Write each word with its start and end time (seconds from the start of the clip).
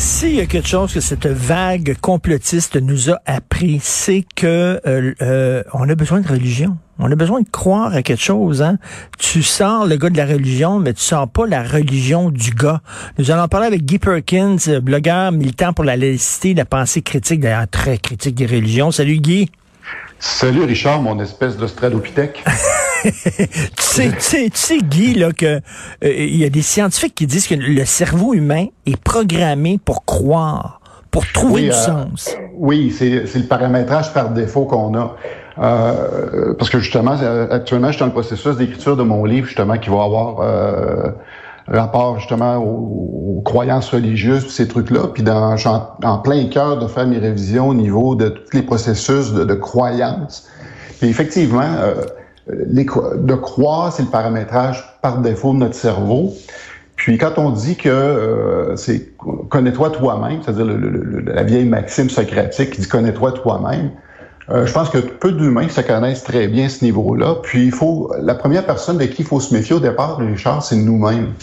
S'il 0.00 0.36
y 0.36 0.40
a 0.40 0.46
quelque 0.46 0.68
chose 0.68 0.94
que 0.94 1.00
cette 1.00 1.26
vague 1.26 1.96
complotiste 2.00 2.76
nous 2.76 3.10
a 3.10 3.20
appris, 3.26 3.80
c'est 3.82 4.24
que 4.36 4.80
euh, 4.86 5.12
euh, 5.20 5.64
on 5.72 5.88
a 5.88 5.94
besoin 5.96 6.20
de 6.20 6.28
religion. 6.28 6.76
On 7.00 7.10
a 7.10 7.16
besoin 7.16 7.40
de 7.40 7.48
croire 7.48 7.92
à 7.92 8.02
quelque 8.02 8.22
chose. 8.22 8.62
Hein? 8.62 8.78
Tu 9.18 9.42
sors 9.42 9.86
le 9.86 9.96
gars 9.96 10.08
de 10.08 10.16
la 10.16 10.26
religion, 10.26 10.78
mais 10.78 10.94
tu 10.94 11.02
sors 11.02 11.28
pas 11.28 11.48
la 11.48 11.64
religion 11.64 12.30
du 12.30 12.52
gars. 12.52 12.80
Nous 13.18 13.32
allons 13.32 13.48
parler 13.48 13.66
avec 13.66 13.84
Guy 13.84 13.98
Perkins, 13.98 14.78
blogueur 14.80 15.32
militant 15.32 15.72
pour 15.72 15.84
la 15.84 15.96
laïcité, 15.96 16.54
la 16.54 16.64
pensée 16.64 17.02
critique, 17.02 17.40
d'ailleurs 17.40 17.66
très 17.68 17.98
critique 17.98 18.36
des 18.36 18.46
religions. 18.46 18.92
Salut 18.92 19.18
Guy. 19.18 19.50
Salut 20.20 20.62
Richard, 20.62 21.02
mon 21.02 21.18
espèce 21.18 21.56
d'Australopithèque. 21.56 22.44
tu, 23.02 23.12
sais, 23.78 24.08
tu, 24.10 24.20
sais, 24.20 24.50
tu 24.50 24.58
sais, 24.58 24.78
Guy, 24.78 25.14
là, 25.14 25.32
que 25.32 25.46
euh, 25.46 25.60
il 26.02 26.36
y 26.36 26.44
a 26.44 26.50
des 26.50 26.62
scientifiques 26.62 27.14
qui 27.14 27.26
disent 27.26 27.46
que 27.46 27.54
le 27.54 27.84
cerveau 27.84 28.34
humain 28.34 28.66
est 28.86 29.00
programmé 29.00 29.78
pour 29.84 30.04
croire, 30.04 30.80
pour 31.10 31.26
trouver 31.32 31.62
du 31.62 31.70
euh, 31.70 31.72
sens. 31.72 32.36
Oui, 32.54 32.94
c'est 32.96 33.08
le 33.10 33.46
paramétrage 33.46 34.12
par 34.12 34.30
défaut 34.30 34.64
qu'on 34.64 34.94
a. 34.94 35.16
Euh, 35.60 36.54
parce 36.54 36.70
que 36.70 36.78
justement, 36.78 37.16
actuellement, 37.50 37.88
je 37.88 37.92
suis 37.92 38.00
dans 38.00 38.06
le 38.06 38.12
processus 38.12 38.56
d'écriture 38.56 38.96
de 38.96 39.02
mon 39.02 39.24
livre, 39.24 39.46
justement, 39.46 39.76
qui 39.76 39.90
va 39.90 40.04
avoir 40.04 40.40
euh, 40.40 41.10
rapport 41.66 42.18
justement 42.18 42.56
aux, 42.56 43.42
croyances 43.44 43.90
religieuses, 43.90 44.48
ces 44.48 44.68
trucs-là. 44.68 45.08
Puis 45.14 45.22
dans, 45.22 45.56
je 45.56 45.68
suis 45.68 45.68
en, 45.68 46.18
plein 46.18 46.46
cœur 46.46 46.78
de 46.78 46.86
faire 46.86 47.06
mes 47.06 47.18
révisions 47.18 47.68
au 47.68 47.74
niveau 47.74 48.14
de 48.14 48.28
tous 48.28 48.56
les 48.56 48.62
processus 48.62 49.32
de, 49.32 49.44
de 49.44 49.54
croyances. 49.54 50.48
Puis 51.00 51.08
effectivement, 51.08 51.62
euh, 51.62 51.94
les, 52.48 52.84
de 52.84 53.34
croire, 53.34 53.92
c'est 53.92 54.02
le 54.02 54.08
paramétrage 54.08 54.98
par 55.02 55.18
défaut 55.18 55.52
de 55.52 55.58
notre 55.58 55.74
cerveau. 55.74 56.34
Puis 56.96 57.16
quand 57.16 57.38
on 57.38 57.50
dit 57.50 57.76
que 57.76 57.88
euh, 57.88 58.76
c'est 58.76 59.12
connais-toi 59.48 59.90
toi-même, 59.90 60.40
c'est-à-dire 60.42 60.66
la 61.26 61.44
vieille 61.44 61.64
maxime 61.64 62.10
socratique 62.10 62.70
qui 62.70 62.80
dit 62.80 62.88
connais-toi 62.88 63.32
toi-même, 63.32 63.92
euh, 64.50 64.66
je 64.66 64.72
pense 64.72 64.90
que 64.90 64.98
peu 64.98 65.30
d'humains 65.32 65.68
se 65.68 65.80
connaissent 65.80 66.24
très 66.24 66.48
bien 66.48 66.68
ce 66.68 66.84
niveau-là. 66.84 67.36
Puis 67.42 67.66
il 67.66 67.72
faut 67.72 68.12
la 68.20 68.34
première 68.34 68.66
personne 68.66 68.98
de 68.98 69.04
qui 69.04 69.22
il 69.22 69.24
faut 69.24 69.40
se 69.40 69.54
méfier 69.54 69.76
au 69.76 69.80
départ, 69.80 70.18
Richard, 70.18 70.64
c'est 70.64 70.76
nous-mêmes. 70.76 71.34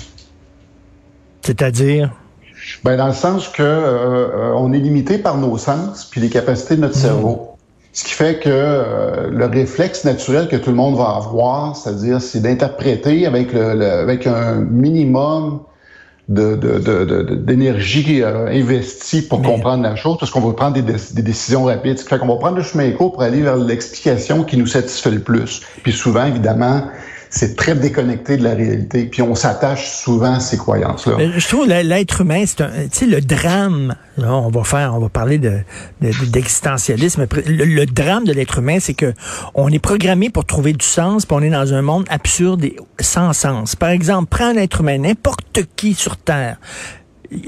C'est-à-dire? 1.41 2.11
Ben 2.83 2.97
dans 2.97 3.07
le 3.07 3.13
sens 3.13 3.47
que 3.47 3.63
euh, 3.63 4.53
on 4.55 4.73
est 4.73 4.79
limité 4.79 5.19
par 5.19 5.37
nos 5.37 5.57
sens 5.57 6.05
puis 6.05 6.19
les 6.19 6.29
capacités 6.29 6.75
de 6.75 6.81
notre 6.81 6.95
cerveau. 6.95 7.54
Ce 7.95 8.03
qui 8.03 8.11
fait 8.11 8.39
que 8.39 8.49
euh, 8.49 9.29
le 9.31 9.45
réflexe 9.45 10.03
naturel 10.03 10.49
que 10.49 10.57
tout 10.57 10.69
le 10.69 10.75
monde 10.75 10.97
va 10.97 11.15
avoir, 11.15 11.77
c'est-à-dire, 11.77 12.21
c'est 12.21 12.41
d'interpréter 12.41 13.25
avec, 13.25 13.53
le, 13.53 13.61
avec 13.61 14.27
un 14.27 14.55
minimum 14.55 15.61
de, 16.27 16.55
d'énergie 17.35 18.19
de, 18.19 18.23
euh, 18.23 18.47
investie 18.47 19.21
pour 19.21 19.41
comprendre 19.41 19.81
la 19.81 19.95
chose, 19.95 20.17
parce 20.19 20.29
qu'on 20.29 20.41
va 20.41 20.51
prendre 20.51 20.73
des, 20.73 20.81
des, 20.81 21.21
décisions 21.21 21.63
rapides. 21.63 21.97
Ce 21.97 22.03
qui 22.03 22.09
fait 22.09 22.19
qu'on 22.19 22.27
va 22.27 22.35
prendre 22.35 22.57
le 22.57 22.63
chemin 22.63 22.91
court 22.91 23.13
pour 23.13 23.21
aller 23.21 23.41
vers 23.41 23.55
l'explication 23.55 24.43
qui 24.43 24.57
nous 24.57 24.67
satisfait 24.67 25.11
le 25.11 25.21
plus. 25.21 25.61
Puis 25.81 25.93
souvent, 25.93 26.25
évidemment, 26.25 26.81
c'est 27.29 27.55
très 27.55 27.75
déconnecté 27.75 28.37
de 28.37 28.43
la 28.43 28.53
réalité. 28.53 29.05
Puis 29.05 29.21
on 29.21 29.35
s'attache 29.35 29.89
souvent 29.89 30.35
à 30.35 30.39
ces 30.39 30.57
croyances-là. 30.57 31.17
Je 31.37 31.47
trouve 31.47 31.67
l'être 31.67 32.21
humain, 32.21 32.43
c'est 32.45 32.61
un, 32.61 32.69
tu 32.69 32.89
sais, 32.91 33.05
le 33.05 33.21
drame. 33.21 33.95
Là, 34.17 34.33
on 34.33 34.49
va 34.49 34.63
faire, 34.63 34.93
on 34.95 34.99
va 34.99 35.09
parler 35.09 35.37
de, 35.37 35.59
d'existentialisme. 36.01 37.27
Le, 37.45 37.65
le, 37.65 37.85
drame 37.85 38.23
de 38.23 38.31
l'être 38.31 38.59
humain, 38.59 38.77
c'est 38.79 38.93
que 38.93 39.13
on 39.53 39.69
est 39.69 39.79
programmé 39.79 40.29
pour 40.29 40.45
trouver 40.45 40.73
du 40.73 40.85
sens, 40.85 41.25
puis 41.25 41.35
on 41.37 41.41
est 41.41 41.49
dans 41.49 41.73
un 41.73 41.81
monde 41.81 42.05
absurde 42.09 42.63
et 42.63 42.77
sans 42.99 43.33
sens. 43.33 43.75
Par 43.75 43.89
exemple, 43.89 44.27
prends 44.29 44.47
un 44.47 44.55
être 44.55 44.81
humain, 44.81 44.97
n'importe 44.97 45.59
qui 45.75 45.93
sur 45.93 46.17
Terre 46.17 46.57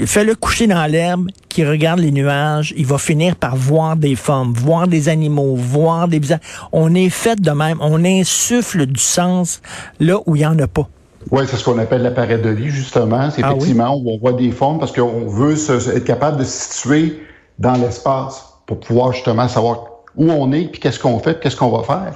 fais-le 0.05 0.35
coucher 0.35 0.67
dans 0.67 0.85
l'herbe, 0.85 1.27
qui 1.49 1.65
regarde 1.65 1.99
les 1.99 2.11
nuages, 2.11 2.73
il 2.77 2.85
va 2.85 2.97
finir 2.97 3.35
par 3.35 3.55
voir 3.55 3.95
des 3.95 4.15
formes, 4.15 4.53
voir 4.53 4.88
des 4.88 5.09
animaux, 5.09 5.55
voir 5.55 6.07
des 6.07 6.19
visages. 6.19 6.39
On 6.71 6.93
est 6.95 7.09
fait 7.09 7.39
de 7.39 7.51
même, 7.51 7.77
on 7.81 8.03
insuffle 8.03 8.85
du 8.85 8.99
sens 8.99 9.61
là 9.99 10.19
où 10.25 10.35
il 10.35 10.39
n'y 10.39 10.45
en 10.45 10.57
a 10.59 10.67
pas. 10.67 10.88
Oui, 11.31 11.43
c'est 11.47 11.57
ce 11.57 11.63
qu'on 11.63 11.77
appelle 11.77 12.03
la 12.03 12.11
pareidolie, 12.11 12.69
justement. 12.69 13.29
C'est 13.31 13.43
ah 13.43 13.51
effectivement, 13.51 13.95
on 13.95 14.17
voit 14.17 14.33
des 14.33 14.51
formes 14.51 14.79
parce 14.79 14.91
qu'on 14.91 15.27
veut 15.27 15.53
être 15.53 16.05
capable 16.05 16.38
de 16.38 16.44
se 16.44 16.73
situer 16.73 17.21
dans 17.59 17.73
l'espace 17.73 18.45
pour 18.65 18.79
pouvoir 18.79 19.13
justement 19.13 19.47
savoir 19.47 19.85
où 20.15 20.31
on 20.31 20.51
est, 20.51 20.65
puis 20.71 20.79
qu'est-ce 20.79 20.99
qu'on 20.99 21.19
fait, 21.19 21.39
qu'est-ce 21.39 21.55
qu'on 21.55 21.69
va 21.69 21.83
faire. 21.83 22.13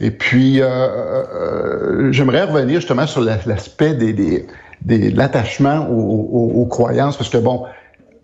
Et 0.00 0.10
puis, 0.10 0.60
euh, 0.60 0.66
euh, 0.66 1.24
euh 1.34 2.12
j'aimerais 2.12 2.44
revenir 2.44 2.80
justement 2.80 3.06
sur 3.06 3.20
l'aspect 3.20 3.94
des, 3.94 4.12
des 4.12 4.46
des, 4.82 5.10
l'attachement 5.10 5.88
aux, 5.88 6.52
aux, 6.54 6.66
croyances, 6.66 7.16
parce 7.16 7.28
que 7.28 7.38
bon, 7.38 7.64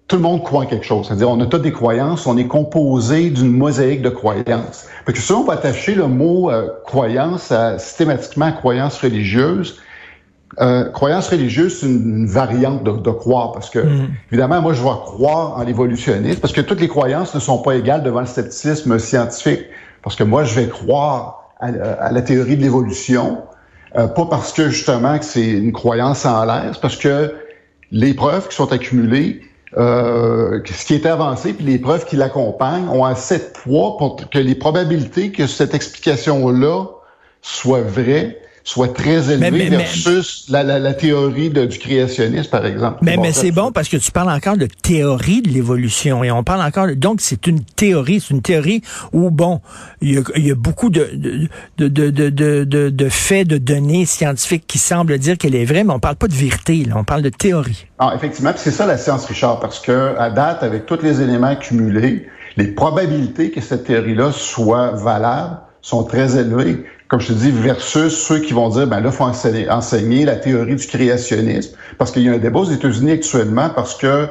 tout 0.09 0.17
le 0.17 0.23
monde 0.23 0.43
croit 0.43 0.67
quelque 0.67 0.87
chose. 0.87 1.07
C'est-à-dire, 1.07 1.31
on 1.31 1.41
a 1.41 1.47
toutes 1.47 1.63
des 1.63 1.73
croyances, 1.73 2.27
on 2.27 2.37
est 2.37 2.47
composé 2.47 3.31
d'une 3.31 3.51
mosaïque 3.51 4.03
de 4.03 4.09
croyances. 4.09 4.87
Fait 5.05 5.13
que 5.13 5.19
si 5.19 5.33
on 5.33 5.45
va 5.45 5.55
attacher 5.55 5.95
le 5.95 6.07
mot 6.07 6.51
euh, 6.51 6.69
croyance 6.85 7.51
à, 7.51 7.79
systématiquement 7.79 8.47
à 8.47 8.53
croyance 8.53 8.99
religieuse, 8.99 9.81
euh, 10.61 10.89
croyance 10.91 11.29
religieuse, 11.29 11.81
c'est 11.81 11.87
une, 11.87 12.27
variante 12.27 12.85
de, 12.85 12.93
de, 12.93 13.11
croire, 13.11 13.53
parce 13.53 13.69
que, 13.69 13.81
mm. 13.81 14.09
évidemment, 14.31 14.63
moi, 14.63 14.73
je 14.73 14.83
vais 14.83 14.89
croire 14.89 15.59
en 15.59 15.65
l'évolutionnisme, 15.65 16.41
parce 16.41 16.53
que 16.53 16.61
toutes 16.61 16.81
les 16.81 16.89
croyances 16.89 17.35
ne 17.35 17.41
sont 17.41 17.59
pas 17.59 17.75
égales 17.75 18.05
devant 18.05 18.21
le 18.21 18.27
scepticisme 18.27 18.99
scientifique. 18.99 19.63
Parce 20.03 20.15
que 20.15 20.23
moi, 20.23 20.45
je 20.45 20.59
vais 20.59 20.69
croire 20.69 21.51
à, 21.59 21.67
à 21.67 22.13
la 22.13 22.23
théorie 22.23 22.57
de 22.57 22.63
l'évolution, 22.63 23.39
euh, 23.95 24.09
pas 24.09 24.27
parce 24.27 24.53
que 24.53 24.69
justement 24.69 25.19
que 25.19 25.25
c'est 25.25 25.49
une 25.49 25.73
croyance 25.73 26.27
en 26.27 26.45
l'air, 26.45 26.71
c'est 26.73 26.81
parce 26.81 26.97
que 26.97 27.35
les 27.93 28.15
preuves 28.15 28.49
qui 28.49 28.57
sont 28.57 28.73
accumulées, 28.73 29.43
euh, 29.77 30.61
ce 30.65 30.85
qui 30.85 30.95
est 30.95 31.07
avancé, 31.07 31.53
puis 31.53 31.65
les 31.65 31.79
preuves 31.79 32.05
qui 32.05 32.17
l'accompagnent 32.17 32.89
ont 32.89 33.05
assez 33.05 33.39
de 33.39 33.45
poids 33.63 33.97
pour 33.97 34.17
que 34.17 34.39
les 34.39 34.55
probabilités 34.55 35.31
que 35.31 35.47
cette 35.47 35.75
explication-là 35.75 36.87
soit 37.43 37.83
vraie 37.83 38.41
soit 38.67 38.93
très 38.93 39.33
élevé 39.33 39.69
versus 39.69 40.47
La, 40.49 40.65
la, 40.65 40.81
la, 40.81 40.93
théorie 40.93 41.51
de, 41.51 41.67
du 41.67 41.79
créationnisme, 41.79 42.51
par 42.51 42.67
exemple. 42.67 42.99
Mais, 43.01 43.17
mais 43.17 43.33
c'est 43.33 43.53
bon 43.53 43.71
parce 43.71 43.89
que 43.89 43.97
tu 43.97 44.11
parles 44.11 44.29
encore 44.29 44.57
de 44.57 44.67
théorie 44.67 45.41
de 45.41 45.51
l'évolution 45.51 46.25
et 46.25 46.33
on 46.33 46.43
parle 46.43 46.63
encore... 46.63 46.89
donc, 46.97 47.21
c'est 47.21 47.47
une 47.47 47.63
théorie, 47.63 48.19
c'est 48.19 48.35
une 48.35 48.43
théorie 48.43 48.83
où, 49.13 49.31
bon, 49.31 49.61
il 50.01 50.15
y 50.15 50.19
a, 50.19 50.23
il 50.35 50.49
y 50.49 50.51
a 50.51 50.57
beaucoup 50.57 50.91
de, 50.91 51.09
de, 51.79 51.87
de, 51.87 52.11
de, 52.11 52.29
de, 52.29 52.91
de 52.91 53.09
faits, 53.09 53.47
de 53.47 53.59
données 53.59 54.05
scientifiques 54.05 54.67
qui 54.67 54.79
semblent 54.79 55.17
dire 55.17 55.39
qu'elle 55.39 55.55
est 55.55 55.65
vraie, 55.65 55.85
mais 55.85 55.93
on 55.93 56.01
parle 56.01 56.17
pas 56.17 56.29
de 56.29 56.35
vérité, 56.35 56.85
là, 56.85 56.95
on 56.97 57.05
parle 57.05 57.23
de 57.23 57.29
théorie. 57.29 57.87
Ah, 58.01 58.15
effectivement, 58.17 58.51
c'est 58.57 58.73
ça 58.73 58.85
la 58.85 58.99
science, 58.99 59.27
Richard, 59.27 59.61
parce 59.61 59.79
que 59.79 60.17
à 60.19 60.29
date, 60.29 60.65
avec 60.65 60.87
tous 60.87 60.99
les 61.03 61.23
éléments 61.23 61.47
accumulés, 61.47 62.27
les 62.57 62.67
probabilités 62.67 63.53
que 63.53 63.61
cette 63.61 63.85
théorie-là 63.85 64.33
soit 64.33 64.91
valable 64.91 65.59
sont 65.83 66.03
très 66.03 66.37
élevées 66.37 66.85
comme 67.09 67.21
je 67.21 67.29
te 67.29 67.33
dis, 67.33 67.51
versus 67.51 68.13
ceux 68.17 68.41
qui 68.41 68.53
vont 68.53 68.69
dire, 68.69 68.87
ben 68.87 69.01
là, 69.01 69.11
faut 69.13 69.25
enseigner, 69.25 70.25
la 70.25 70.37
théorie 70.37 70.77
du 70.77 70.87
créationnisme. 70.87 71.77
Parce 71.99 72.11
qu'il 72.11 72.23
y 72.23 72.29
a 72.29 72.33
un 72.33 72.39
débat 72.39 72.61
aux 72.61 72.71
États-Unis 72.71 73.13
actuellement 73.13 73.71
parce 73.75 73.95
que 73.95 74.27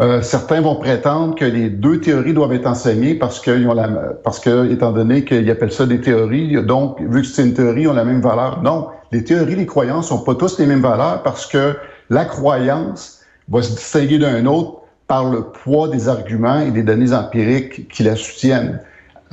euh, 0.00 0.20
certains 0.22 0.60
vont 0.60 0.76
prétendre 0.76 1.34
que 1.34 1.44
les 1.44 1.70
deux 1.70 2.00
théories 2.00 2.34
doivent 2.34 2.52
être 2.52 2.66
enseignées 2.66 3.14
parce 3.14 3.40
que, 3.40 3.66
ont 3.66 3.74
la, 3.74 3.88
parce 4.22 4.40
que 4.40 4.70
étant 4.70 4.92
donné 4.92 5.24
qu'ils 5.24 5.48
appellent 5.50 5.72
ça 5.72 5.86
des 5.86 6.00
théories, 6.00 6.62
donc, 6.64 7.00
vu 7.00 7.22
que 7.22 7.26
c'est 7.26 7.42
une 7.42 7.54
théorie, 7.54 7.82
ils 7.82 7.88
ont 7.88 7.94
la 7.94 8.04
même 8.04 8.20
valeur. 8.20 8.62
Non, 8.62 8.88
les 9.12 9.24
théories, 9.24 9.56
les 9.56 9.66
croyances 9.66 10.08
sont 10.08 10.22
pas 10.22 10.34
tous 10.34 10.58
les 10.58 10.66
mêmes 10.66 10.82
valeurs 10.82 11.22
parce 11.22 11.46
que 11.46 11.76
la 12.10 12.24
croyance 12.24 13.20
va 13.48 13.62
se 13.62 13.70
distinguer 13.70 14.18
d'un 14.18 14.44
autre 14.46 14.82
par 15.06 15.30
le 15.30 15.42
poids 15.44 15.88
des 15.88 16.08
arguments 16.08 16.60
et 16.60 16.70
des 16.70 16.82
données 16.82 17.12
empiriques 17.12 17.88
qui 17.88 18.02
la 18.02 18.14
soutiennent. 18.14 18.80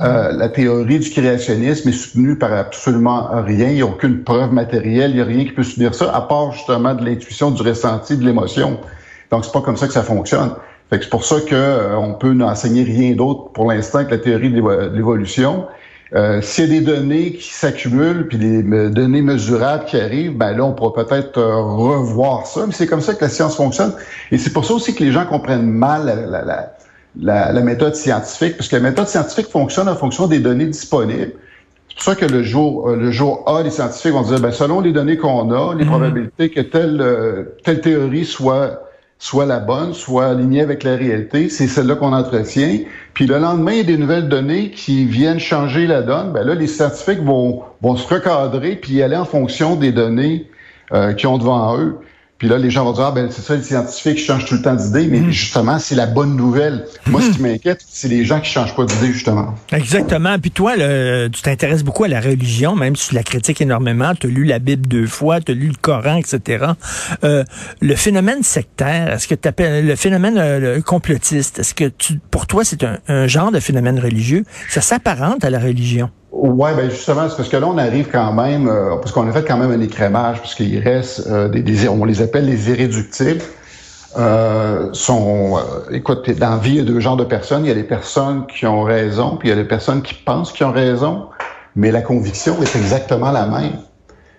Euh, 0.00 0.32
la 0.32 0.48
théorie 0.50 0.98
du 0.98 1.10
créationnisme 1.10 1.88
est 1.88 1.92
soutenue 1.92 2.36
par 2.36 2.52
absolument 2.52 3.28
rien. 3.44 3.68
Il 3.68 3.76
n'y 3.76 3.82
a 3.82 3.86
aucune 3.86 4.22
preuve 4.24 4.52
matérielle. 4.52 5.12
Il 5.12 5.16
n'y 5.16 5.22
a 5.22 5.24
rien 5.24 5.44
qui 5.44 5.52
peut 5.52 5.62
soutenir 5.62 5.94
ça, 5.94 6.14
à 6.14 6.20
part 6.20 6.52
justement 6.52 6.94
de 6.94 7.04
l'intuition, 7.04 7.50
du 7.50 7.62
ressenti, 7.62 8.16
de 8.16 8.24
l'émotion. 8.24 8.78
Donc, 9.30 9.44
c'est 9.44 9.52
pas 9.52 9.62
comme 9.62 9.76
ça 9.76 9.86
que 9.86 9.94
ça 9.94 10.02
fonctionne. 10.02 10.50
Fait 10.90 10.98
que 10.98 11.04
c'est 11.04 11.10
pour 11.10 11.24
ça 11.24 11.36
qu'on 11.40 11.52
euh, 11.52 12.12
peut 12.20 12.32
n'enseigner 12.32 12.84
rien 12.84 13.14
d'autre 13.14 13.50
pour 13.52 13.72
l'instant 13.72 14.04
que 14.04 14.10
la 14.10 14.18
théorie 14.18 14.50
de 14.50 14.94
l'évolution. 14.94 15.66
Euh, 16.14 16.40
S'il 16.40 16.72
y 16.72 16.76
a 16.76 16.80
des 16.80 16.86
données 16.86 17.32
qui 17.32 17.52
s'accumulent, 17.52 18.28
puis 18.28 18.38
des 18.38 18.62
données 18.90 19.22
mesurables 19.22 19.86
qui 19.86 19.98
arrivent, 19.98 20.36
ben 20.36 20.56
là, 20.56 20.64
on 20.64 20.72
pourra 20.72 21.04
peut-être 21.04 21.38
euh, 21.38 21.56
revoir 21.56 22.46
ça. 22.46 22.66
Mais 22.66 22.72
c'est 22.72 22.86
comme 22.86 23.00
ça 23.00 23.14
que 23.14 23.24
la 23.24 23.28
science 23.28 23.56
fonctionne. 23.56 23.92
Et 24.30 24.38
c'est 24.38 24.52
pour 24.52 24.64
ça 24.64 24.74
aussi 24.74 24.94
que 24.94 25.02
les 25.02 25.10
gens 25.10 25.26
comprennent 25.26 25.68
mal 25.68 26.06
la, 26.06 26.14
la, 26.14 26.44
la, 26.44 26.76
la, 27.20 27.52
méthode 27.60 27.94
scientifique, 27.94 28.56
parce 28.56 28.68
que 28.68 28.76
la 28.76 28.82
méthode 28.82 29.08
scientifique 29.08 29.48
fonctionne 29.48 29.88
en 29.88 29.96
fonction 29.96 30.26
des 30.26 30.38
données 30.38 30.66
disponibles. 30.66 31.32
C'est 31.88 31.94
pour 31.94 32.02
ça 32.02 32.14
que 32.14 32.26
le 32.26 32.42
jour, 32.42 32.90
euh, 32.90 32.96
le 32.96 33.10
jour 33.10 33.44
A, 33.46 33.62
les 33.62 33.70
scientifiques 33.70 34.12
vont 34.12 34.22
dire, 34.22 34.40
ben, 34.40 34.52
selon 34.52 34.80
les 34.80 34.92
données 34.92 35.16
qu'on 35.16 35.50
a, 35.50 35.74
les 35.74 35.84
mhm. 35.84 35.90
probabilités 35.90 36.50
que 36.50 36.60
telle, 36.60 37.00
euh, 37.00 37.56
telle 37.64 37.80
théorie 37.80 38.24
soit 38.24 38.82
soit 39.18 39.46
la 39.46 39.60
bonne, 39.60 39.94
soit 39.94 40.26
alignée 40.26 40.60
avec 40.60 40.82
la 40.82 40.96
réalité. 40.96 41.48
C'est 41.48 41.68
celle-là 41.68 41.94
qu'on 41.96 42.12
entretient. 42.12 42.80
Puis 43.14 43.26
le 43.26 43.38
lendemain, 43.38 43.72
il 43.72 43.78
y 43.78 43.80
a 43.80 43.84
des 43.84 43.96
nouvelles 43.96 44.28
données 44.28 44.70
qui 44.70 45.06
viennent 45.06 45.40
changer 45.40 45.86
la 45.86 46.02
donne. 46.02 46.32
Ben 46.32 46.46
là, 46.46 46.54
les 46.54 46.66
scientifiques 46.66 47.22
vont, 47.22 47.62
vont 47.80 47.96
se 47.96 48.12
recadrer 48.12 48.76
puis 48.76 49.02
aller 49.02 49.16
en 49.16 49.24
fonction 49.24 49.76
des 49.76 49.92
données 49.92 50.50
euh, 50.92 51.14
qu'ils 51.14 51.28
ont 51.28 51.38
devant 51.38 51.78
eux. 51.78 51.98
Puis 52.38 52.48
là, 52.48 52.58
les 52.58 52.70
gens 52.70 52.84
vont 52.84 52.92
dire, 52.92 53.04
ah 53.04 53.12
ben 53.12 53.28
c'est 53.30 53.40
ça, 53.40 53.56
les 53.56 53.62
scientifiques 53.62 54.18
changent 54.18 54.44
tout 54.44 54.56
le 54.56 54.62
temps 54.62 54.74
d'idée, 54.74 55.06
mais 55.06 55.20
hmm. 55.20 55.30
justement, 55.30 55.78
c'est 55.78 55.94
la 55.94 56.06
bonne 56.06 56.36
nouvelle. 56.36 56.86
Moi, 57.06 57.22
ce 57.22 57.30
qui 57.30 57.42
m'inquiète, 57.42 57.80
c'est 57.88 58.08
les 58.08 58.24
gens 58.24 58.40
qui 58.40 58.50
changent 58.50 58.74
pas 58.76 58.84
d'idée, 58.84 59.12
justement. 59.12 59.54
Exactement. 59.72 60.38
Puis 60.38 60.50
toi, 60.50 60.74
tu 60.76 61.42
t'intéresses 61.42 61.82
beaucoup 61.82 62.04
à 62.04 62.08
la 62.08 62.20
religion, 62.20 62.76
même 62.76 62.94
si 62.94 63.08
tu 63.08 63.14
la 63.14 63.22
critiques 63.22 63.60
énormément. 63.62 64.14
Tu 64.14 64.26
as 64.26 64.30
lu 64.30 64.44
la 64.44 64.58
Bible 64.58 64.86
deux 64.86 65.06
fois, 65.06 65.40
tu 65.40 65.52
as 65.52 65.54
lu 65.54 65.68
le 65.68 65.76
Coran, 65.80 66.16
etc. 66.16 66.66
Euh, 67.24 67.42
le 67.80 67.94
phénomène 67.94 68.42
sectaire, 68.42 69.14
est-ce 69.14 69.28
que 69.28 69.34
tu 69.34 69.48
appelles 69.48 69.86
le 69.86 69.96
phénomène 69.96 70.36
euh, 70.36 70.80
complotiste, 70.82 71.58
est-ce 71.60 71.74
que 71.74 71.84
tu, 71.84 72.20
pour 72.30 72.46
toi, 72.46 72.64
c'est 72.64 72.84
un, 72.84 72.98
un 73.08 73.26
genre 73.26 73.50
de 73.50 73.60
phénomène 73.60 73.98
religieux? 73.98 74.44
Ça 74.68 74.80
s'apparente 74.82 75.44
à 75.44 75.50
la 75.50 75.58
religion? 75.58 76.10
Ouais, 76.38 76.74
ben 76.74 76.90
justement, 76.90 77.28
c'est 77.30 77.36
parce 77.36 77.48
que 77.48 77.56
là, 77.56 77.66
on 77.66 77.78
arrive 77.78 78.08
quand 78.12 78.32
même, 78.34 78.68
euh, 78.68 78.96
parce 78.96 79.10
qu'on 79.10 79.26
a 79.26 79.32
fait 79.32 79.44
quand 79.44 79.56
même 79.56 79.70
un 79.70 79.80
écrémage, 79.80 80.38
parce 80.38 80.54
qu'il 80.54 80.78
reste 80.78 81.26
euh, 81.28 81.48
des, 81.48 81.88
on 81.88 82.04
les 82.04 82.20
appelle 82.20 82.44
les 82.44 82.70
irréductibles. 82.70 83.42
Euh, 84.18 84.90
sont, 84.92 85.56
euh, 85.56 85.92
écoute, 85.92 86.30
dans 86.38 86.50
la 86.50 86.56
vie, 86.56 86.72
il 86.72 86.76
y 86.76 86.80
a 86.80 86.84
deux 86.84 87.00
genres 87.00 87.16
de 87.16 87.24
personnes. 87.24 87.64
Il 87.64 87.68
y 87.68 87.70
a 87.70 87.74
les 87.74 87.84
personnes 87.84 88.46
qui 88.46 88.66
ont 88.66 88.82
raison, 88.82 89.36
puis 89.36 89.48
il 89.48 89.50
y 89.50 89.52
a 89.52 89.56
les 89.56 89.68
personnes 89.68 90.02
qui 90.02 90.12
pensent 90.12 90.52
qu'ils 90.52 90.66
ont 90.66 90.72
raison, 90.72 91.26
mais 91.74 91.90
la 91.90 92.02
conviction 92.02 92.54
est 92.62 92.76
exactement 92.76 93.30
la 93.30 93.46
même. 93.46 93.78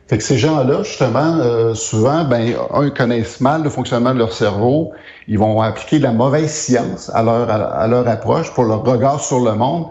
Fait 0.07 0.17
que 0.17 0.23
ces 0.23 0.37
gens-là, 0.37 0.83
justement, 0.83 1.73
souvent, 1.75 2.23
ben, 2.23 2.53
un, 2.73 2.89
connaissent 2.91 3.41
mal 3.41 3.63
le 3.63 3.69
fonctionnement 3.69 4.13
de 4.13 4.19
leur 4.19 4.31
cerveau. 4.31 4.91
Ils 5.27 5.37
vont 5.37 5.61
appliquer 5.61 5.99
de 5.99 6.03
la 6.03 6.13
mauvaise 6.13 6.49
science 6.51 7.11
à 7.13 7.23
leur, 7.23 7.49
à 7.49 7.87
leur 7.87 8.07
approche 8.07 8.53
pour 8.53 8.63
leur 8.63 8.83
regard 8.83 9.19
sur 9.19 9.41
le 9.41 9.53
monde. 9.53 9.87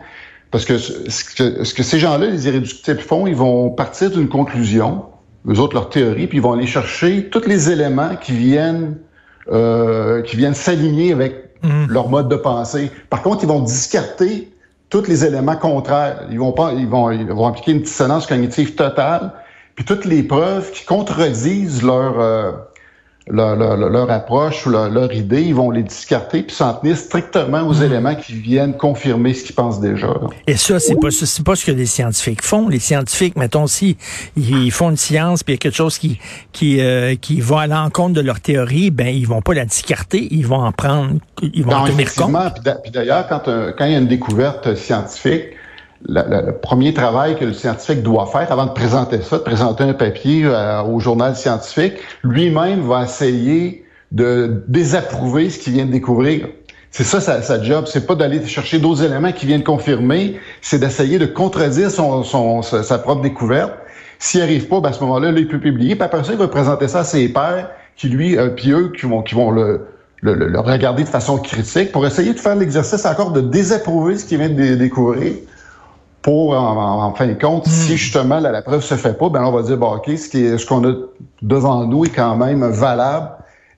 Parce 0.56 0.64
que 0.64 0.79
ce 0.79 1.23
que, 1.35 1.64
ce 1.64 1.75
que 1.75 1.82
ces 1.82 1.99
gens-là, 1.99 2.29
les 2.29 2.49
irréductibles, 2.49 3.00
font, 3.00 3.26
ils 3.26 3.37
vont 3.37 3.69
partir 3.69 4.11
d'une 4.11 4.31
conclusion, 4.31 5.05
eux 5.47 5.61
autres, 5.61 5.75
leur 5.75 5.91
théorie, 5.91 6.29
puis 6.29 6.38
ils 6.38 6.41
vont 6.41 6.55
aller 6.55 6.67
chercher 6.67 7.29
tous 7.29 7.44
les 7.47 7.70
éléments 7.70 8.17
qui 8.17 8.32
viennent, 8.32 8.97
euh, 9.53 10.23
qui 10.23 10.37
viennent 10.37 10.55
s'aligner 10.55 11.12
avec 11.12 11.50
mm. 11.62 11.88
leur 11.91 12.08
mode 12.08 12.31
de 12.31 12.37
pensée. 12.37 12.91
Par 13.11 13.20
contre, 13.20 13.44
ils 13.44 13.49
vont 13.49 13.61
discarter 13.61 14.50
tous 14.88 15.06
les 15.06 15.26
éléments 15.26 15.56
contraires. 15.56 16.26
Ils 16.31 16.38
vont 16.38 16.53
pas, 16.53 16.73
ils 16.73 16.88
vont, 16.88 17.11
ils 17.11 17.26
vont 17.26 17.49
appliquer 17.49 17.73
une 17.73 17.82
dissonance 17.82 18.26
cognitive 18.26 18.76
totale, 18.76 19.32
puis 19.75 19.85
toutes 19.85 20.06
les 20.06 20.23
preuves 20.23 20.70
qui 20.70 20.87
contredisent 20.87 21.82
leur 21.82 22.19
euh, 22.19 22.53
leur, 23.28 23.56
leur, 23.56 23.76
leur, 23.76 24.11
approche 24.11 24.67
ou 24.67 24.70
leur, 24.70 24.88
leur, 24.88 25.12
idée, 25.12 25.43
ils 25.43 25.55
vont 25.55 25.70
les 25.70 25.82
discarter 25.82 26.44
puis 26.44 26.55
s'en 26.55 26.75
tenir 26.75 26.96
strictement 26.96 27.67
aux 27.67 27.73
éléments 27.73 28.14
qui 28.14 28.34
viennent 28.34 28.76
confirmer 28.76 29.34
ce 29.34 29.44
qu'ils 29.44 29.55
pensent 29.55 29.81
déjà. 29.81 30.14
Et 30.46 30.56
ça, 30.56 30.78
c'est 30.78 30.94
pas 30.94 31.11
c'est 31.11 31.44
pas 31.44 31.56
ce 31.56 31.64
que 31.64 31.73
les 31.73 31.87
scientifiques 31.87 32.43
font. 32.43 32.69
Les 32.69 32.78
scientifiques, 32.78 33.37
mettons 33.37 33.67
si 33.67 33.96
ils 34.37 34.70
font 34.70 34.90
une 34.90 34.96
science 34.96 35.43
puis 35.43 35.55
il 35.55 35.56
y 35.56 35.58
a 35.58 35.58
quelque 35.58 35.76
chose 35.76 35.99
qui 35.99 36.20
qui 36.52 36.81
euh, 36.81 37.17
qui 37.17 37.40
va 37.40 37.62
à 37.62 37.67
l'encontre 37.67 38.14
de 38.14 38.20
leur 38.20 38.40
théorie, 38.40 38.90
ben 38.90 39.08
ils 39.08 39.26
vont 39.26 39.43
pas 39.43 39.55
la 39.55 39.64
discarter, 39.64 40.29
ils 40.31 40.46
vont 40.46 40.61
en 40.61 40.72
prendre, 40.72 41.14
ils 41.43 41.64
vont 41.64 41.72
en 41.72 41.87
tenir 41.87 42.14
compte. 42.14 42.32
Puis 42.84 42.93
d'ailleurs, 42.93 43.26
quand 43.29 43.43
quand 43.76 43.84
il 43.87 43.93
y 43.93 43.94
a 43.96 43.99
une 43.99 44.06
découverte 44.06 44.76
scientifique, 44.76 45.56
le, 46.08 46.53
premier 46.53 46.94
travail 46.94 47.37
que 47.37 47.44
le 47.44 47.53
scientifique 47.53 48.03
doit 48.03 48.26
faire 48.26 48.50
avant 48.50 48.67
de 48.67 48.73
présenter 48.73 49.20
ça, 49.23 49.38
de 49.38 49.43
présenter 49.43 49.85
un 49.85 49.94
papier 49.94 50.44
euh, 50.44 50.82
au 50.82 51.00
journal 51.00 51.35
scientifique, 51.37 51.94
lui-même 52.23 52.81
va 52.81 53.05
essayer 53.05 53.85
de 54.12 54.62
désapprouver 54.69 55.50
ce 55.50 55.58
qu'il 55.58 55.73
vient 55.73 55.87
de 55.87 55.93
découvrir. 55.93 56.49
C'est 56.93 57.05
ça 57.05 57.20
sa, 57.20 57.62
job, 57.62 57.85
c'est 57.88 58.06
pas 58.06 58.14
d'aller 58.14 58.44
chercher 58.47 58.79
d'autres 58.79 59.05
éléments 59.05 59.32
qui 59.32 59.44
viennent 59.44 59.64
confirmer, 59.64 60.38
c'est 60.62 60.79
d'essayer 60.79 61.19
de 61.19 61.26
contredire 61.26 61.91
son, 61.91 62.62
sa 62.62 62.99
propre 62.99 63.20
découverte. 63.20 63.73
S'il 64.19 64.41
arrive 64.41 64.69
pas, 64.69 64.81
ben 64.81 64.91
à 64.91 64.93
ce 64.93 65.00
moment-là, 65.00 65.31
là, 65.31 65.38
il 65.38 65.49
peut 65.49 65.61
publier. 65.61 65.94
Puis 65.94 66.05
après 66.05 66.25
ça, 66.25 66.32
il 66.32 66.38
va 66.38 66.49
présenter 66.49 66.88
ça 66.88 67.00
à 67.00 67.05
ses 67.05 67.29
pairs, 67.29 67.69
qui 67.97 68.08
lui, 68.08 68.38
euh, 68.38 68.49
puis 68.49 68.70
eux, 68.70 68.93
qui 68.99 69.05
vont, 69.05 69.23
qui 69.23 69.35
vont 69.35 69.50
le, 69.50 69.87
le, 70.23 70.58
regarder 70.58 71.03
de 71.03 71.08
façon 71.08 71.37
critique 71.37 71.93
pour 71.93 72.06
essayer 72.06 72.32
de 72.32 72.38
faire 72.38 72.56
l'exercice 72.56 73.05
encore 73.05 73.32
de 73.32 73.43
désapprouver 73.43 74.17
ce 74.17 74.25
qu'il 74.25 74.38
vient 74.38 74.49
de 74.49 74.75
découvrir 74.76 75.35
pour, 76.26 76.55
en, 76.55 77.14
fin 77.14 77.28
de 77.28 77.34
compte, 77.34 77.69
si 77.69 77.93
hmm. 77.93 77.96
justement 77.96 78.40
la, 78.40 78.61
preuve 78.61 78.82
se 78.82 78.96
fait 78.96 79.17
pas, 79.17 79.28
ben 79.28 79.44
on 79.44 79.52
va 79.52 79.62
dire, 79.62 79.76
bon, 79.76 79.94
OK, 79.94 80.06
ce 80.08 80.67
qu'on 80.67 80.82
ce 80.82 80.88
a 80.88 80.94
devant 81.40 81.87
nous 81.87 82.05
est 82.05 82.11
quand 82.11 82.37
même 82.37 82.69
valable 82.69 83.28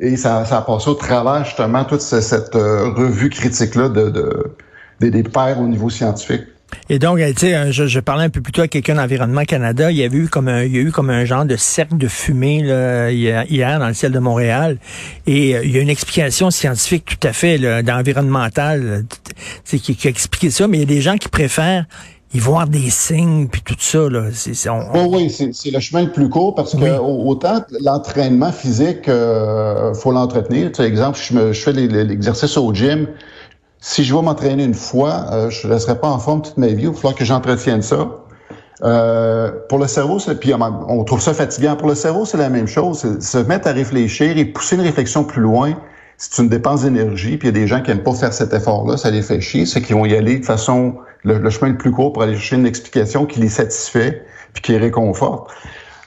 et 0.01 0.17
ça, 0.17 0.47
ça 0.47 0.57
a 0.57 0.63
passé 0.63 0.89
au 0.89 0.95
travers 0.95 1.45
justement 1.45 1.85
toute 1.85 2.01
cette, 2.01 2.57
euh, 2.57 2.89
revue 2.95 3.29
critique-là 3.29 3.91
de, 3.91 4.09
de, 4.09 4.55
des, 4.99 5.11
des 5.11 5.25
pairs 5.25 5.61
au 5.61 5.67
niveau 5.67 5.91
scientifique. 5.91 6.45
Et 6.89 6.99
donc, 6.99 7.19
tu 7.19 7.35
sais, 7.37 7.71
je, 7.71 7.87
je, 7.87 8.01
parlais 8.01 8.25
un 8.25 8.31
peu 8.31 8.41
plus 8.41 8.53
tôt 8.53 8.63
à 8.63 8.69
quelqu'un 8.69 8.95
d'Environnement 8.95 9.45
Canada. 9.45 9.91
Il 9.91 9.99
y, 9.99 10.03
avait 10.03 10.17
eu 10.17 10.29
comme 10.29 10.49
un, 10.49 10.65
il 10.65 10.75
y 10.75 10.79
a 10.79 10.81
eu 10.81 10.91
comme 10.91 11.11
un 11.11 11.27
genre 11.27 11.45
de 11.45 11.57
cercle 11.57 11.99
de 11.99 12.09
fumée 12.09 12.63
là, 12.63 13.11
hier, 13.11 13.79
dans 13.79 13.89
le 13.89 13.95
ciel 13.95 14.13
de 14.13 14.19
Montréal. 14.19 14.79
Et 15.27 15.55
euh, 15.55 15.65
il 15.65 15.71
y 15.71 15.77
a 15.77 15.83
une 15.83 15.91
explication 15.91 16.51
scientifique 16.51 17.05
tout 17.05 17.29
à 17.29 17.35
fait 17.35 17.59
d'environnementale 17.83 19.05
qui, 19.67 19.81
qui 19.81 20.07
a 20.07 20.11
expliqué 20.11 20.51
ça. 20.51 20.67
Mais 20.67 20.79
il 20.79 20.81
y 20.81 20.85
a 20.85 20.87
des 20.87 21.03
gens 21.03 21.19
qui 21.19 21.29
préfèrent 21.29 21.85
y 22.35 22.39
voir 22.39 22.67
des 22.67 22.91
signes 22.91 23.49
puis 23.49 23.63
tout 23.63 23.77
ça 23.79 24.09
là. 24.09 24.25
C'est 24.33 24.69
oui 24.95 25.31
c'est 25.31 25.71
le 25.71 25.81
chemin 25.81 26.03
le 26.03 26.13
plus 26.13 26.29
court 26.29 26.55
parce 26.55 26.75
que 26.75 26.99
autant 26.99 27.65
l'entraînement 27.81 28.53
physique 28.53 29.09
euh, 29.09 29.95
faut 29.95 30.13
l'entretenir. 30.13 30.69
Tu 30.73 30.83
sais, 30.83 30.89
exemple 30.89 31.19
je, 31.21 31.35
me, 31.35 31.53
je 31.53 31.61
fais 31.61 31.73
l'exercice 31.73 32.57
au 32.57 32.73
gym. 32.75 33.09
Si 33.81 34.05
je 34.05 34.15
vais 34.15 34.23
m'entraîner 34.23 34.65
une 34.65 34.75
fois 34.75 35.27
euh, 35.33 35.51
je 35.51 35.67
ne 35.67 35.73
resterai 35.73 35.99
pas 35.99 36.09
en 36.09 36.19
forme 36.19 36.43
toute 36.43 36.59
ma 36.59 36.69
vie. 36.69 36.83
Il 36.83 36.89
va 36.89 36.95
falloir 36.95 37.15
que 37.15 37.25
j'entretienne 37.25 37.83
ça. 37.83 38.09
Euh, 38.85 39.51
pour 39.69 39.79
le 39.79 39.89
cerveau, 39.89 40.19
puis 40.41 40.53
on 40.55 41.05
trouve 41.05 41.21
ça 41.21 41.35
fatigant. 41.35 41.75
Pour 41.75 41.89
le 41.89 41.97
cerveau, 41.97 42.25
c'est 42.25 42.37
la 42.37 42.49
même 42.49 42.69
chose. 42.69 43.19
Se 43.21 43.39
mettre 43.39 43.67
à 43.67 43.73
réfléchir 43.73 44.39
et 44.39 44.45
pousser 44.45 44.77
une 44.77 44.83
réflexion 44.83 45.25
plus 45.25 45.43
loin, 45.43 45.75
c'est 46.19 46.43
une 46.43 46.49
dépense 46.49 46.83
d'énergie, 46.83 47.37
puis 47.39 47.49
il 47.49 47.57
y 47.57 47.57
a 47.57 47.61
des 47.61 47.69
gens 47.69 47.81
qui 47.81 47.91
n'aiment 47.91 48.03
pas 48.03 48.13
faire 48.13 48.33
cet 48.33 48.53
effort-là, 48.53 48.97
ça 48.97 49.11
les 49.11 49.23
fait 49.23 49.41
chier, 49.41 49.67
c'est 49.67 49.81
qu'ils 49.81 49.95
vont 49.95 50.05
y 50.05 50.15
aller 50.15 50.41
de 50.41 50.45
façon 50.45 50.97
le, 51.23 51.49
chemin 51.49 51.71
le 51.71 51.79
plus 51.79 51.93
court 51.93 52.13
pour 52.13 52.25
aller 52.25 52.35
chercher 52.35 52.57
une 52.57 52.67
explication 52.67 53.25
qui 53.25 53.39
les 53.39 53.49
satisfait 53.49 54.25
puis 54.53 54.63
qui 54.63 54.73
les 54.73 54.79
réconforte. 54.79 55.49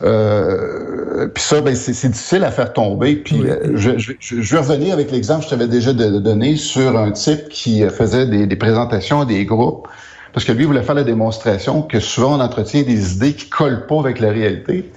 Euh, 0.03 1.27
puis 1.27 1.43
ça, 1.43 1.61
ben, 1.61 1.75
c'est 1.75 2.09
difficile 2.09 2.43
à 2.43 2.51
faire 2.51 2.73
tomber. 2.73 3.17
Puis 3.17 3.41
euh, 3.45 3.71
je, 3.75 3.97
je, 3.97 4.13
je, 4.19 4.55
vais 4.55 4.61
revenir 4.61 4.93
avec 4.93 5.11
l'exemple 5.11 5.41
que 5.41 5.45
je 5.45 5.49
t'avais 5.51 5.67
déjà 5.67 5.93
donné 5.93 6.55
sur 6.57 6.97
un 6.97 7.11
type 7.11 7.47
qui 7.49 7.87
faisait 7.89 8.25
des, 8.25 8.47
des, 8.47 8.55
présentations 8.55 9.21
à 9.21 9.25
des 9.25 9.45
groupes, 9.45 9.87
parce 10.33 10.45
que 10.45 10.51
lui 10.51 10.65
voulait 10.65 10.81
faire 10.81 10.95
la 10.95 11.03
démonstration 11.03 11.83
que 11.83 11.99
souvent 11.99 12.37
on 12.37 12.41
entretient 12.41 12.81
des 12.81 13.13
idées 13.13 13.33
qui 13.33 13.47
collent 13.47 13.85
pas 13.85 13.99
avec 13.99 14.19
la 14.19 14.31
réalité. 14.31 14.89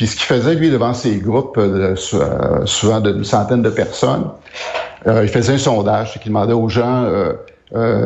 Puis 0.00 0.06
ce 0.06 0.16
qu'il 0.16 0.24
faisait, 0.24 0.54
lui, 0.54 0.70
devant 0.70 0.94
ses 0.94 1.16
groupes, 1.18 1.58
euh, 1.58 1.94
euh, 2.14 2.64
souvent 2.64 3.00
d'une 3.00 3.22
centaine 3.22 3.60
de 3.60 3.68
personnes, 3.68 4.30
euh, 5.06 5.24
il 5.24 5.28
faisait 5.28 5.52
un 5.52 5.58
sondage, 5.58 6.14
c'est 6.14 6.20
qu'il 6.20 6.32
demandait 6.32 6.54
aux 6.54 6.70
gens 6.70 7.04
euh, 7.04 7.34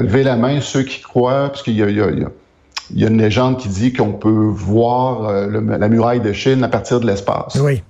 lever 0.02 0.24
la 0.24 0.34
main 0.34 0.60
ceux 0.60 0.82
qui 0.82 1.00
croient, 1.00 1.50
parce 1.50 1.62
qu'il 1.62 1.74
y 1.74 1.84
a, 1.84 1.88
il 1.88 1.96
y, 1.96 2.00
a, 2.00 2.08
il 2.10 3.00
y 3.00 3.04
a 3.04 3.08
une 3.08 3.22
légende 3.22 3.58
qui 3.58 3.68
dit 3.68 3.92
qu'on 3.92 4.10
peut 4.10 4.28
voir 4.28 5.46
la 5.52 5.88
muraille 5.88 6.18
de 6.18 6.32
Chine 6.32 6.64
à 6.64 6.68
partir 6.68 6.98
de 6.98 7.06
l'espace. 7.06 7.54
Oui. 7.62 7.80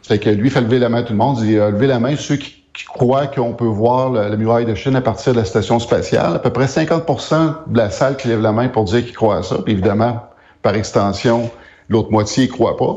C'est 0.00 0.18
que 0.18 0.30
lui, 0.30 0.48
il 0.48 0.50
fait 0.50 0.62
lever 0.62 0.78
la 0.78 0.88
main 0.88 1.00
à 1.00 1.02
tout 1.02 1.12
le 1.12 1.18
monde, 1.18 1.36
il 1.40 1.46
dit 1.46 1.56
lever 1.56 1.88
la 1.88 1.98
main 1.98 2.16
ceux 2.16 2.36
qui, 2.36 2.64
croient 2.88 3.26
qu'on 3.26 3.52
peut 3.52 3.66
voir 3.66 4.12
la, 4.12 4.34
muraille 4.34 4.64
de 4.64 4.74
Chine 4.74 4.96
à 4.96 5.02
partir 5.02 5.34
de 5.34 5.38
la 5.38 5.44
station 5.44 5.78
spatiale. 5.78 6.36
À 6.36 6.38
peu 6.38 6.48
près 6.48 6.64
50% 6.64 7.54
de 7.66 7.76
la 7.76 7.90
salle 7.90 8.16
qui 8.16 8.28
lève 8.28 8.40
la 8.40 8.52
main 8.52 8.68
pour 8.68 8.84
dire 8.84 9.04
qu'ils 9.04 9.14
croient 9.14 9.36
à 9.36 9.42
ça. 9.42 9.56
Puis 9.62 9.74
évidemment, 9.74 10.22
par 10.62 10.74
extension, 10.74 11.50
l'autre 11.90 12.10
moitié 12.10 12.46
ne 12.46 12.52
croit 12.52 12.78
pas. 12.78 12.96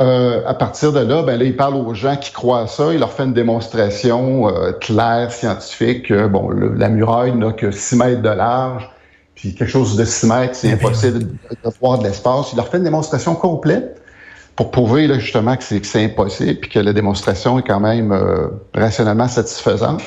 Euh, 0.00 0.42
à 0.46 0.54
partir 0.54 0.92
de 0.92 1.00
là, 1.00 1.22
ben 1.22 1.38
là, 1.38 1.44
il 1.44 1.56
parle 1.56 1.76
aux 1.76 1.94
gens 1.94 2.16
qui 2.16 2.32
croient 2.32 2.62
à 2.62 2.66
ça. 2.66 2.92
Il 2.92 2.98
leur 2.98 3.12
fait 3.12 3.22
une 3.22 3.32
démonstration 3.32 4.48
euh, 4.48 4.72
claire, 4.72 5.30
scientifique. 5.30 6.12
bon, 6.12 6.50
la 6.50 6.88
muraille 6.88 7.34
n'a 7.36 7.52
que 7.52 7.70
6 7.70 7.96
mètres 7.96 8.22
de 8.22 8.28
large, 8.28 8.90
puis 9.34 9.54
quelque 9.54 9.70
chose 9.70 9.96
de 9.96 10.04
6 10.04 10.26
mètres, 10.26 10.54
c'est 10.54 10.72
impossible 10.72 11.20
de, 11.20 11.28
voir 11.80 11.98
de 11.98 12.04
l'espace. 12.04 12.52
Il 12.52 12.56
leur 12.56 12.68
fait 12.68 12.78
une 12.78 12.84
démonstration 12.84 13.34
complète 13.34 14.00
pour 14.56 14.70
prouver 14.70 15.06
là, 15.06 15.18
justement 15.18 15.56
que 15.56 15.64
c'est 15.64 16.04
impossible, 16.04 16.60
puis 16.60 16.70
que 16.70 16.78
la 16.78 16.92
démonstration 16.92 17.58
est 17.58 17.66
quand 17.66 17.80
même 17.80 18.12
euh, 18.12 18.48
rationnellement 18.74 19.28
satisfaisante 19.28 20.02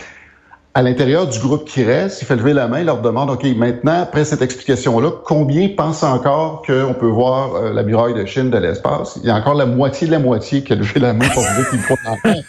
à 0.77 0.83
l'intérieur 0.83 1.25
du 1.25 1.39
groupe 1.39 1.65
qui 1.65 1.83
reste, 1.83 2.21
il 2.21 2.25
fait 2.25 2.35
lever 2.35 2.53
la 2.53 2.67
main, 2.67 2.81
il 2.81 2.85
leur 2.85 3.01
demande, 3.01 3.31
OK, 3.31 3.43
maintenant, 3.55 3.99
après 3.99 4.25
cette 4.25 4.43
explication-là, 4.43 5.09
combien 5.25 5.69
pensent 5.69 6.03
encore 6.03 6.61
qu'on 6.61 6.93
peut 6.93 7.07
voir 7.07 7.55
euh, 7.55 7.73
la 7.73 7.81
muraille 7.81 8.13
de 8.13 8.23
Chine 8.27 8.51
de 8.51 8.59
l'espace? 8.59 9.17
Il 9.23 9.27
y 9.27 9.31
a 9.31 9.35
encore 9.35 9.55
la 9.55 9.65
moitié 9.65 10.05
de 10.05 10.11
la 10.11 10.19
moitié 10.19 10.63
qui 10.63 10.73
a 10.73 10.75
levé 10.75 10.99
la 10.99 11.13
main 11.13 11.27
pour 11.29 11.41
dire 11.41 11.67
qu'il 11.71 11.81
croit 11.81 11.97
encore. 12.05 12.43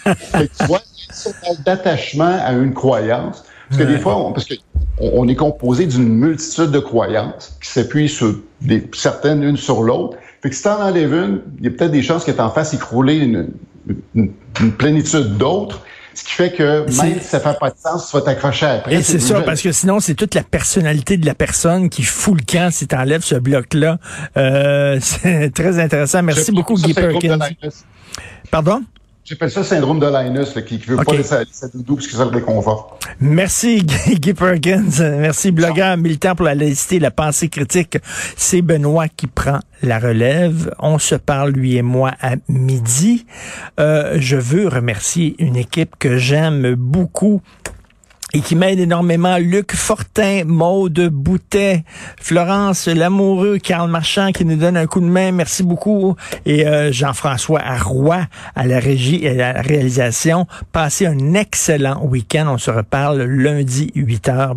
tu 0.58 0.66
vois, 0.66 0.82
d'attachement 1.64 2.38
à 2.44 2.52
une 2.52 2.74
croyance. 2.74 3.44
Parce 3.70 3.80
que 3.80 3.86
des 3.86 3.96
fois, 3.96 4.18
on, 4.18 4.32
parce 4.34 4.44
que 4.44 4.56
on 5.00 5.26
est 5.26 5.36
composé 5.36 5.86
d'une 5.86 6.08
multitude 6.08 6.70
de 6.70 6.80
croyances 6.80 7.56
qui 7.62 7.70
s'appuient 7.70 8.10
sur 8.10 8.34
des, 8.60 8.86
certaines 8.92 9.42
une 9.42 9.56
sur 9.56 9.82
l'autre. 9.82 10.18
Fait 10.42 10.50
que 10.50 10.54
si 10.54 10.64
t'en 10.64 10.82
enlèves 10.82 11.14
une, 11.14 11.40
il 11.60 11.64
y 11.64 11.68
a 11.68 11.70
peut-être 11.70 11.92
des 11.92 12.02
chances 12.02 12.26
que 12.26 12.32
t'en 12.32 12.50
fasses 12.50 12.74
écrouler 12.74 13.16
une, 13.16 13.48
une, 14.14 14.72
plénitude 14.72 15.38
d'autres. 15.38 15.80
Ce 16.18 16.24
qui 16.24 16.32
fait 16.32 16.52
que 16.52 16.80
même 16.80 17.20
si 17.20 17.24
ça 17.24 17.38
fait 17.38 17.56
pas 17.60 17.70
de 17.70 17.76
sens, 17.78 18.10
tu 18.10 18.16
vas 18.16 18.22
t'accrocher 18.22 18.66
après. 18.66 18.94
Et 18.94 19.02
c'est 19.02 19.20
ça, 19.20 19.40
parce 19.42 19.62
que 19.62 19.70
sinon, 19.70 20.00
c'est 20.00 20.14
toute 20.14 20.34
la 20.34 20.42
personnalité 20.42 21.16
de 21.16 21.24
la 21.24 21.34
personne 21.34 21.88
qui 21.88 22.02
fout 22.02 22.34
le 22.40 22.44
camp 22.44 22.72
si 22.72 22.88
tu 22.88 22.96
enlèves 22.96 23.22
ce 23.22 23.36
bloc-là. 23.36 23.98
Euh, 24.36 24.98
c'est 25.00 25.54
très 25.54 25.78
intéressant. 25.78 26.24
Merci 26.24 26.50
beaucoup, 26.50 26.74
Guy 26.74 26.92
Perkins. 26.92 27.38
Pardon? 28.50 28.82
J'appelle 29.28 29.50
ça 29.50 29.62
syndrome 29.62 30.00
de 30.00 30.06
Linus, 30.06 30.54
qui, 30.66 30.76
ne 30.78 30.96
veut 30.96 31.04
pas 31.04 31.12
laisser 31.12 31.34
sa 31.50 31.68
doudou 31.68 31.96
parce 31.96 32.06
que 32.06 32.14
ça 32.14 32.24
le 32.24 32.30
réconfort. 32.30 32.98
Merci, 33.20 33.82
Guy 34.08 34.32
Perkins. 34.32 34.88
Merci, 35.18 35.50
blogueur 35.50 35.98
militant 35.98 36.34
pour 36.34 36.46
la 36.46 36.54
laïcité 36.54 36.96
et 36.96 36.98
la 36.98 37.10
pensée 37.10 37.50
critique. 37.50 37.98
C'est 38.38 38.62
Benoît 38.62 39.08
qui 39.08 39.26
prend 39.26 39.58
la 39.82 39.98
relève. 39.98 40.74
On 40.78 40.98
se 40.98 41.14
parle, 41.14 41.50
lui 41.50 41.76
et 41.76 41.82
moi, 41.82 42.12
à 42.22 42.36
midi. 42.48 43.26
Euh, 43.78 44.16
je 44.18 44.36
veux 44.36 44.66
remercier 44.66 45.36
une 45.38 45.56
équipe 45.56 45.96
que 45.98 46.16
j'aime 46.16 46.74
beaucoup 46.74 47.42
et 48.34 48.40
qui 48.40 48.56
m'aide 48.56 48.78
énormément. 48.78 49.38
Luc 49.38 49.74
Fortin, 49.74 50.42
Maude 50.44 51.08
Boutet, 51.08 51.84
Florence 52.20 52.86
Lamoureux, 52.86 53.58
Karl 53.58 53.90
Marchand 53.90 54.32
qui 54.32 54.44
nous 54.44 54.56
donne 54.56 54.76
un 54.76 54.86
coup 54.86 55.00
de 55.00 55.06
main. 55.06 55.32
Merci 55.32 55.62
beaucoup. 55.62 56.16
Et 56.44 56.66
euh, 56.66 56.92
Jean-François 56.92 57.60
Arroy 57.60 58.20
à 58.54 58.66
la 58.66 58.78
régie 58.78 59.24
et 59.24 59.30
à 59.30 59.54
la 59.54 59.62
réalisation. 59.62 60.46
Passez 60.72 61.06
un 61.06 61.34
excellent 61.34 62.04
week-end. 62.04 62.46
On 62.48 62.58
se 62.58 62.70
reparle 62.70 63.22
lundi 63.22 63.92
8h. 63.96 64.54